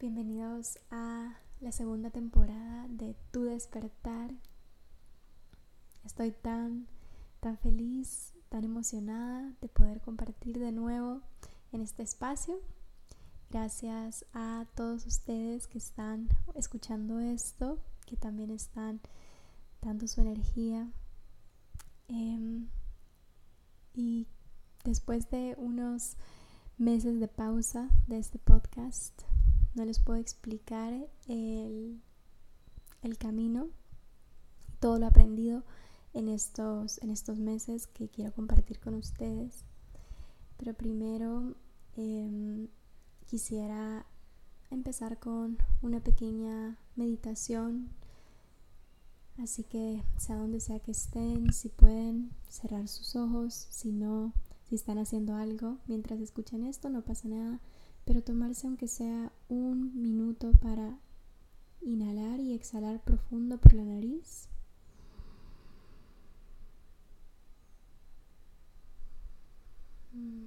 [0.00, 4.32] Bienvenidos a la segunda temporada de Tu despertar.
[6.06, 6.86] Estoy tan,
[7.40, 11.20] tan feliz, tan emocionada de poder compartir de nuevo
[11.70, 12.62] en este espacio.
[13.50, 19.02] Gracias a todos ustedes que están escuchando esto, que también están
[19.82, 20.90] dando su energía.
[22.08, 22.70] Em,
[23.92, 24.26] y
[24.82, 26.16] después de unos
[26.78, 29.24] meses de pausa de este podcast,
[29.74, 32.00] no les puedo explicar el,
[33.02, 33.68] el camino,
[34.80, 35.64] todo lo aprendido
[36.12, 39.64] en estos, en estos meses que quiero compartir con ustedes.
[40.56, 41.54] Pero primero
[41.96, 42.68] em,
[43.26, 44.06] quisiera
[44.70, 47.90] empezar con una pequeña meditación.
[49.38, 54.34] Así que sea donde sea que estén, si pueden cerrar sus ojos, si no,
[54.68, 57.60] si están haciendo algo mientras escuchan esto, no pasa nada
[58.10, 60.98] pero tomarse aunque sea un minuto para
[61.80, 64.48] inhalar y exhalar profundo por la nariz.
[70.12, 70.46] Mm.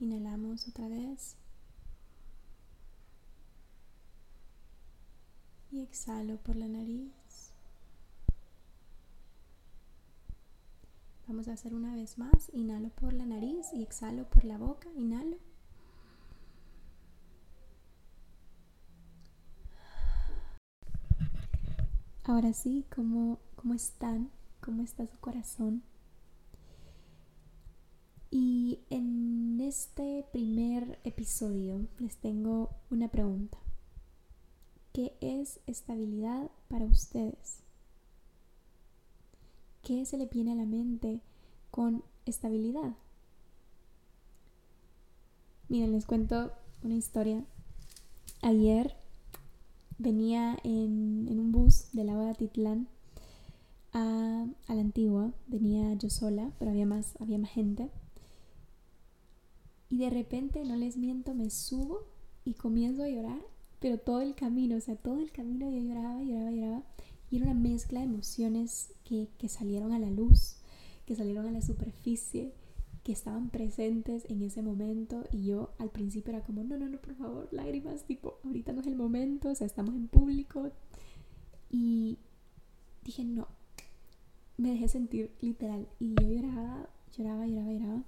[0.00, 1.36] Inhalamos otra vez.
[5.70, 7.25] Y exhalo por la nariz.
[11.28, 12.50] Vamos a hacer una vez más.
[12.52, 14.88] Inhalo por la nariz y exhalo por la boca.
[14.96, 15.38] Inhalo.
[22.22, 24.30] Ahora sí, ¿cómo, cómo están?
[24.60, 25.82] ¿Cómo está su corazón?
[28.30, 33.58] Y en este primer episodio les tengo una pregunta.
[34.92, 37.65] ¿Qué es estabilidad para ustedes?
[39.86, 41.20] ¿Qué se le viene a la mente
[41.70, 42.96] con estabilidad?
[45.68, 46.50] Miren, les cuento
[46.82, 47.44] una historia.
[48.42, 48.96] Ayer
[49.96, 52.88] venía en, un bus de la de Titlán
[53.92, 55.32] a, a, la antigua.
[55.46, 57.88] Venía yo sola, pero había más, había más gente.
[59.88, 62.00] Y de repente, no les miento, me subo
[62.44, 63.40] y comienzo a llorar,
[63.78, 66.82] pero todo el camino, o sea, todo el camino yo lloraba, lloraba, lloraba.
[67.30, 70.58] Y era una mezcla de emociones que, que salieron a la luz,
[71.06, 72.52] que salieron a la superficie,
[73.06, 76.98] que estaban presentes en ese momento y yo al principio era como, no, no, no,
[76.98, 80.72] por favor, lágrimas, tipo, ahorita no es el momento, o sea, estamos en público.
[81.70, 82.18] Y
[83.04, 83.46] dije, no,
[84.56, 88.04] me dejé sentir literal y yo lloraba, lloraba, lloraba, lloraba.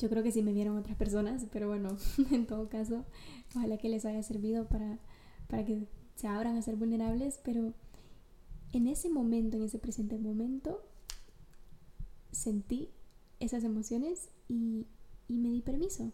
[0.00, 1.96] Yo creo que sí me vieron otras personas, pero bueno,
[2.32, 3.04] en todo caso,
[3.54, 4.98] ojalá que les haya servido para,
[5.46, 5.86] para que
[6.22, 7.74] se abran a ser vulnerables, pero
[8.72, 10.80] en ese momento, en ese presente momento,
[12.30, 12.90] sentí
[13.40, 14.86] esas emociones y,
[15.26, 16.12] me di permiso.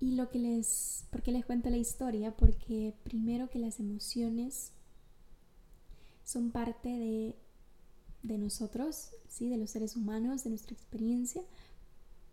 [0.00, 2.34] Y lo que les, ¿por qué les cuento la historia?
[2.34, 4.72] Porque primero que las emociones
[6.24, 7.36] son parte de,
[8.22, 9.50] de nosotros, ¿sí?
[9.50, 11.42] de los seres humanos, de nuestra experiencia,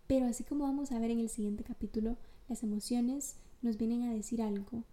[0.08, 2.16] pero así como vamos a ver en el siguiente capítulo,
[2.48, 4.86] las emociones nos vienen a decir algo.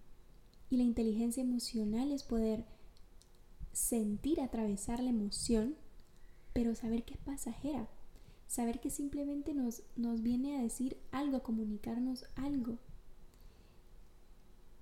[0.70, 2.64] Y la inteligencia emocional es poder
[3.72, 5.74] sentir, atravesar la emoción,
[6.52, 7.88] pero saber que es pasajera.
[8.46, 12.78] Saber que simplemente nos, nos viene a decir algo, a comunicarnos algo.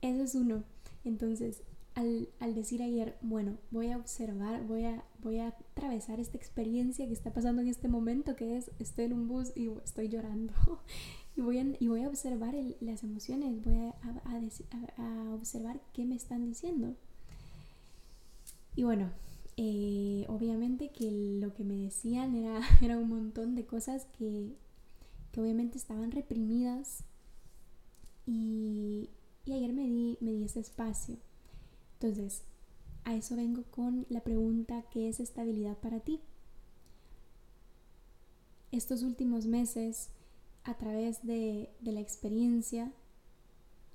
[0.01, 0.65] Eso es uno.
[1.05, 1.63] Entonces,
[1.95, 7.07] al, al, decir ayer, bueno, voy a observar, voy a, voy a atravesar esta experiencia
[7.07, 10.55] que está pasando en este momento, que es, estoy en un bus y estoy llorando.
[11.39, 13.95] y voy a, observar las emociones, voy a,
[14.97, 16.97] a, observar qué me están diciendo.
[18.75, 19.11] Y bueno,
[19.57, 24.57] eh, obviamente que lo que me decían era, era un montón de cosas que,
[25.31, 27.05] que obviamente estaban reprimidas
[28.27, 29.09] y,
[29.45, 31.19] y ayer me di, me di ese espacio.
[32.01, 32.43] Entonces,
[33.05, 36.21] a eso vengo con la pregunta, ¿qué es estabilidad para ti?
[38.73, 40.11] Estos últimos meses,
[40.69, 42.93] a través de, de la experiencia,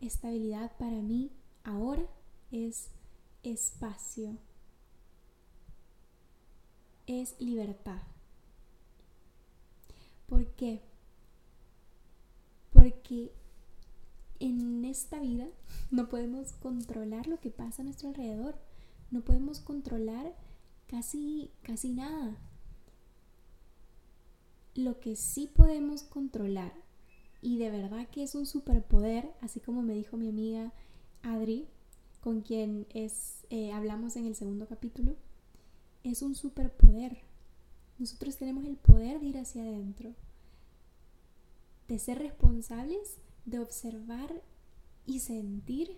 [0.02, 1.30] estabilidad para mí
[1.64, 2.04] ahora
[2.52, 2.90] es
[3.44, 4.40] espacio,
[7.06, 8.02] es libertad.
[10.26, 10.82] ¿Por qué?
[12.72, 13.32] Porque
[14.40, 15.46] en esta vida
[15.92, 18.58] no podemos controlar lo que pasa a nuestro alrededor.
[19.12, 20.36] No podemos controlar
[20.88, 22.36] casi, casi nada.
[24.76, 26.74] Lo que sí podemos controlar,
[27.42, 30.74] y de verdad que es un superpoder, así como me dijo mi amiga
[31.22, 31.68] Adri,
[32.22, 35.16] con quien es, eh, hablamos en el segundo capítulo,
[36.04, 37.20] es un superpoder.
[38.00, 40.14] Nosotros tenemos el poder de ir hacia adentro,
[41.88, 44.42] de ser responsables, de observar
[45.06, 45.98] y sentir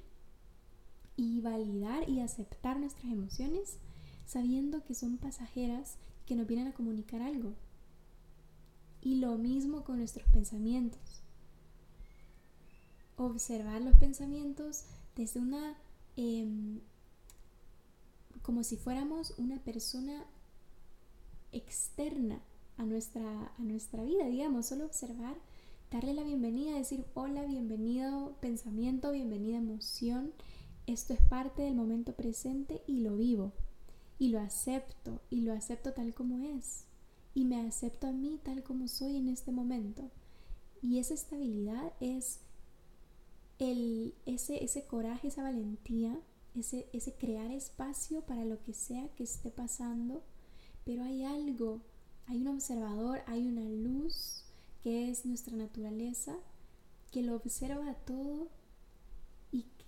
[1.15, 3.77] y validar y aceptar nuestras emociones
[4.25, 7.53] sabiendo que son pasajeras que nos vienen a comunicar algo.
[9.05, 11.21] Y lo mismo con nuestros pensamientos.
[13.15, 14.83] Observar los pensamientos
[15.15, 15.77] desde una...
[16.17, 16.81] Em,
[18.41, 20.25] como si fuéramos una persona
[21.51, 22.41] externa
[22.77, 25.35] a nuestra, a nuestra vida, digamos, solo observar,
[25.91, 30.33] darle la bienvenida, decir hola, bienvenido pensamiento, bienvenida emoción,
[30.87, 33.51] esto es parte del momento presente y lo vivo
[34.17, 36.84] y lo acepto y lo acepto tal como es
[37.35, 40.09] y me acepto a mí tal como soy en este momento.
[40.81, 42.39] Y esa estabilidad es
[43.59, 46.19] el, ese, ese coraje, esa valentía,
[46.55, 50.23] ese, ese crear espacio para lo que sea que esté pasando,
[50.83, 51.81] pero hay algo,
[52.25, 54.45] hay un observador, hay una luz
[54.81, 56.35] que es nuestra naturaleza,
[57.11, 58.49] que lo observa todo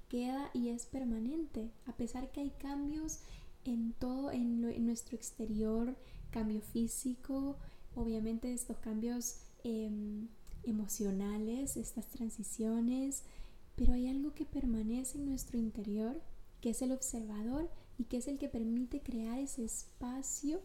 [0.08, 3.20] queda y es permanente, a pesar que hay cambios
[3.68, 5.96] en todo, en, nuestro exterior,
[6.31, 7.58] cambio físico,
[7.96, 10.28] obviamente estos cambios em,
[10.64, 13.24] emocionales, estas transiciones,
[13.75, 16.22] pero hay algo que permanece en nuestro interior,
[16.62, 20.62] que es el observador y que es el que permite crear ese espacio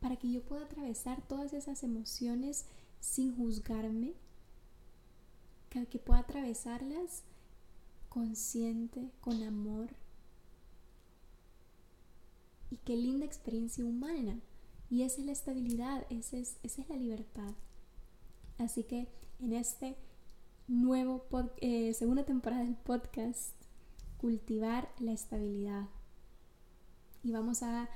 [0.00, 2.66] para que yo pueda atravesar todas esas emociones
[3.00, 4.14] sin juzgarme,
[5.90, 7.24] que pueda atravesarlas
[8.08, 9.88] consciente, con amor.
[12.74, 14.40] Y qué linda experiencia humana.
[14.90, 17.52] Y esa es la estabilidad, esa es, esa es la libertad.
[18.58, 19.06] Así que
[19.38, 19.96] en este
[20.66, 21.24] nuevo
[21.58, 23.52] eh, segunda temporada del podcast,
[24.18, 25.86] cultivar la estabilidad.
[27.22, 27.88] Y vamos a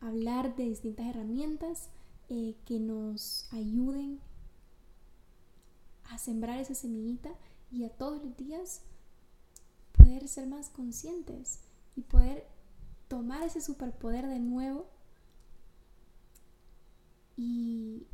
[0.00, 1.88] hablar de distintas herramientas
[2.28, 4.18] eh, que nos ayuden
[6.10, 7.30] a sembrar esa semillita
[7.70, 8.82] y a todos los días
[9.92, 11.60] poder ser más conscientes
[11.94, 12.52] y poder
[13.14, 14.88] tomar ese superpoder de nuevo
[17.36, 18.08] y,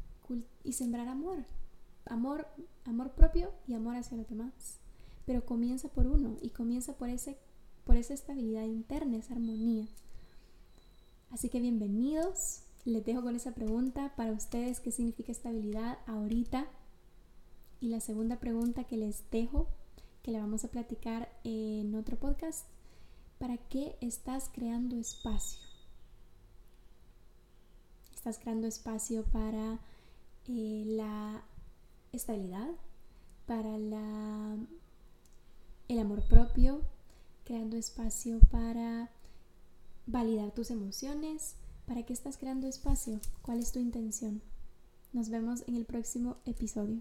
[0.73, 1.38] sembrar amor.
[2.05, 2.47] Amor,
[2.85, 4.79] amor propio y amor hacia los demás.
[5.25, 7.38] Pero comienza por uno y comienza por, ese,
[7.85, 9.87] por esa estabilidad interna, esa armonía.
[11.31, 12.64] Así que bienvenidos.
[12.85, 16.66] Les dejo con esa pregunta para ustedes, ¿qué significa estabilidad ahorita?
[17.80, 19.66] Y la segunda pregunta que les dejo
[20.23, 22.66] que le vamos a platicar en otro podcast.
[23.40, 25.62] ¿Para qué estás creando espacio?
[28.14, 29.78] Estás creando espacio para
[30.47, 31.42] eh, la
[32.12, 32.68] estabilidad,
[33.47, 34.59] para la,
[35.88, 36.82] el amor propio,
[37.44, 39.09] creando espacio para
[40.06, 41.54] validar tus emociones.
[41.87, 43.20] ¿Para qué estás creando espacio?
[43.40, 44.42] ¿Cuál es tu intención?
[45.14, 47.00] Nos vemos en el próximo episodio.